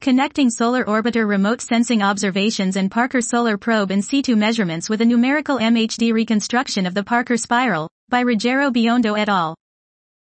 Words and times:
Connecting 0.00 0.48
Solar 0.48 0.82
Orbiter 0.86 1.28
Remote 1.28 1.60
Sensing 1.60 2.00
Observations 2.00 2.76
and 2.76 2.90
Parker 2.90 3.20
Solar 3.20 3.58
Probe 3.58 3.90
in 3.90 4.00
situ 4.00 4.34
measurements 4.34 4.88
with 4.88 5.02
a 5.02 5.04
numerical 5.04 5.58
MHD 5.58 6.14
reconstruction 6.14 6.86
of 6.86 6.94
the 6.94 7.04
Parker 7.04 7.36
Spiral, 7.36 7.86
by 8.08 8.24
Ruggero 8.24 8.72
Biondo 8.72 9.18
et 9.18 9.28
al. 9.28 9.54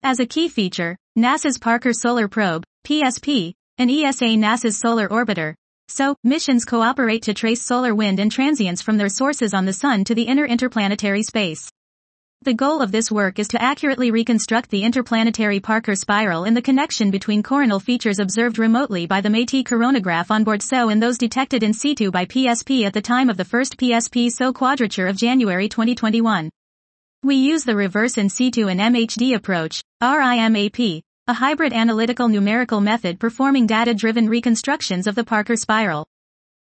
As 0.02 0.20
a 0.20 0.26
key 0.26 0.50
feature, 0.50 0.98
NASA's 1.16 1.60
Parker 1.60 1.94
Solar 1.94 2.28
Probe, 2.28 2.63
PSP, 2.88 3.54
and 3.78 3.92
ESA 3.92 4.26
NASA's 4.26 4.79
Solar 4.79 5.08
Orbiter, 5.10 5.54
so, 5.89 6.16
missions 6.23 6.66
cooperate 6.66 7.21
to 7.23 7.34
trace 7.34 7.62
solar 7.62 7.94
wind 7.94 8.20
and 8.20 8.32
transients 8.32 8.82
from 8.82 8.98
their 8.98 9.09
sources 9.09 9.54
on 9.54 9.66
the 9.66 9.73
Sun 9.73 10.04
to 10.05 10.16
the 10.16 10.23
inner 10.23 10.46
interplanetary 10.46 11.21
space. 11.21 11.70
The 12.44 12.54
goal 12.54 12.82
of 12.82 12.92
this 12.92 13.12
work 13.12 13.40
is 13.40 13.48
to 13.50 13.62
accurately 13.62 14.12
reconstruct 14.12 14.70
the 14.70 14.84
interplanetary 14.84 15.60
Parker 15.60 15.96
spiral 15.96 16.44
and 16.44 16.56
the 16.56 16.62
connection 16.62 17.10
between 17.10 17.42
coronal 17.42 17.80
features 17.80 18.20
observed 18.20 18.60
remotely 18.60 19.08
by 19.08 19.22
the 19.22 19.30
Metis 19.30 19.64
coronagraph 19.64 20.30
on 20.30 20.44
board 20.44 20.62
SO 20.62 20.90
and 20.90 21.02
those 21.02 21.18
detected 21.18 21.64
in 21.64 21.73
situ 21.73 22.12
by 22.12 22.26
PSP 22.26 22.86
at 22.86 22.94
the 22.94 23.02
time 23.02 23.30
of 23.30 23.38
the 23.38 23.44
first 23.44 23.76
PSP 23.78 24.30
SO 24.30 24.54
quadrature 24.54 25.08
of 25.08 25.18
January 25.18 25.68
2021. 25.68 26.50
We 27.23 27.36
use 27.36 27.64
the 27.64 27.76
reverse 27.76 28.20
in 28.20 28.30
situ 28.30 28.67
and 28.67 28.80
MHD 28.80 29.36
approach, 29.36 29.81
RIMAP, 30.02 31.02
a 31.28 31.34
hybrid 31.34 31.73
analytical 31.73 32.30
numerical 32.30 32.80
method 32.80 33.20
performing 33.20 33.66
data-driven 33.66 34.30
reconstructions 34.30 35.08
of 35.08 35.16
the 35.16 35.26
Parker 35.26 35.56
spiral. 35.56 36.06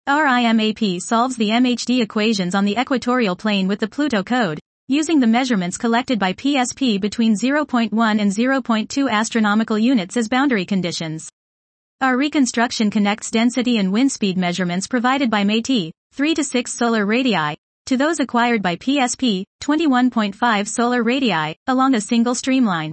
RIMAP 0.08 1.00
solves 1.00 1.38
the 1.38 1.52
MHD 1.52 2.02
equations 2.02 2.56
on 2.56 2.66
the 2.66 2.78
equatorial 2.78 3.36
plane 3.36 3.68
with 3.68 3.80
the 3.80 3.88
Pluto 3.88 4.24
code, 4.24 4.60
using 4.92 5.20
the 5.20 5.28
measurements 5.28 5.78
collected 5.78 6.18
by 6.18 6.34
PSP 6.34 7.00
between 7.00 7.36
0.1 7.36 7.92
and 8.20 8.32
0.2 8.32 9.08
astronomical 9.08 9.78
units 9.78 10.18
as 10.18 10.28
boundary 10.28 10.66
conditions. 10.66 11.30
Our 12.02 12.18
reconstruction 12.18 12.90
connects 12.90 13.30
density 13.30 13.78
and 13.78 13.94
wind 13.94 14.12
speed 14.12 14.36
measurements 14.36 14.88
provided 14.88 15.30
by 15.30 15.44
Metis, 15.44 15.92
3 16.14 16.34
to 16.34 16.44
6 16.44 16.74
solar 16.74 17.06
radii, 17.06 17.56
to 17.86 17.98
those 17.98 18.20
acquired 18.20 18.64
by 18.64 18.78
PSP, 18.78 19.44
21.5 19.62 20.68
solar 20.68 21.04
radii, 21.04 21.56
along 21.68 21.94
a 21.94 22.02
single 22.02 22.34
streamline. 22.34 22.92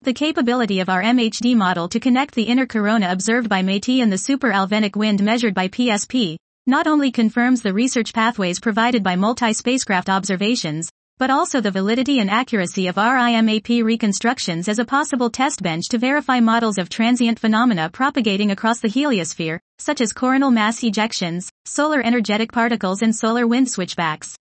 The 0.00 0.14
capability 0.14 0.80
of 0.80 0.88
our 0.88 1.02
MHD 1.02 1.54
model 1.54 1.90
to 1.90 2.00
connect 2.00 2.36
the 2.36 2.44
inner 2.44 2.64
corona 2.64 3.12
observed 3.12 3.50
by 3.50 3.60
Metis 3.60 4.00
and 4.00 4.10
the 4.10 4.16
super 4.16 4.50
Alfvénic 4.50 4.96
wind 4.96 5.22
measured 5.22 5.52
by 5.52 5.68
PSP, 5.68 6.36
not 6.66 6.86
only 6.86 7.10
confirms 7.10 7.60
the 7.60 7.74
research 7.74 8.14
pathways 8.14 8.60
provided 8.60 9.02
by 9.02 9.16
multi-spacecraft 9.16 10.08
observations, 10.08 10.88
but 11.18 11.30
also 11.30 11.60
the 11.60 11.70
validity 11.70 12.20
and 12.20 12.30
accuracy 12.30 12.86
of 12.86 12.94
RIMAP 12.94 13.84
reconstructions 13.84 14.68
as 14.68 14.78
a 14.78 14.84
possible 14.84 15.28
test 15.28 15.62
bench 15.62 15.88
to 15.88 15.98
verify 15.98 16.40
models 16.40 16.78
of 16.78 16.88
transient 16.88 17.38
phenomena 17.38 17.90
propagating 17.92 18.52
across 18.52 18.80
the 18.80 18.88
heliosphere, 18.88 19.58
such 19.78 20.00
as 20.00 20.12
coronal 20.12 20.50
mass 20.50 20.80
ejections, 20.80 21.48
solar 21.64 22.00
energetic 22.00 22.52
particles 22.52 23.02
and 23.02 23.14
solar 23.14 23.46
wind 23.46 23.68
switchbacks. 23.68 24.36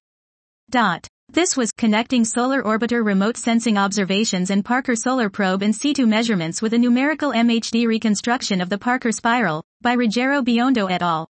Dot. 0.69 1.07
This 1.29 1.57
was 1.57 1.73
Connecting 1.73 2.23
Solar 2.23 2.63
Orbiter 2.63 3.03
Remote 3.03 3.35
Sensing 3.35 3.77
Observations 3.77 4.49
and 4.49 4.63
Parker 4.63 4.95
Solar 4.95 5.29
Probe 5.29 5.61
in 5.61 5.73
situ 5.73 6.05
measurements 6.05 6.61
with 6.61 6.73
a 6.73 6.77
numerical 6.77 7.31
MHD 7.31 7.85
reconstruction 7.85 8.61
of 8.61 8.69
the 8.69 8.77
Parker 8.77 9.11
spiral, 9.11 9.61
by 9.81 9.95
Ruggero 9.95 10.41
Biondo 10.41 10.89
et 10.89 11.01
al. 11.01 11.27